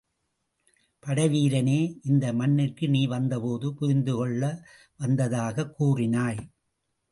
[1.03, 1.97] படைவீரனே
[2.03, 4.63] இந்த மண்ணிற்கு நீ வந்தபோது புரிந்துகொள்ள
[4.97, 6.41] வந்ததாகக் கூறினாய்.